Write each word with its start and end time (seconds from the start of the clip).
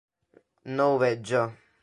No 0.79 0.89
ho 0.95 0.97
veig 1.05 1.23
jo. 1.35 1.45